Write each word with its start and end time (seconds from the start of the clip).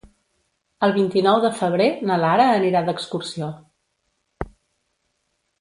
El 0.87 0.93
vint-i-nou 0.95 1.41
de 1.43 1.51
febrer 1.59 1.87
na 2.11 2.17
Lara 2.23 2.47
anirà 2.55 2.83
d'excursió. 2.89 3.51